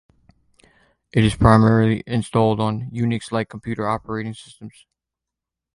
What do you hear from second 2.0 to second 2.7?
installed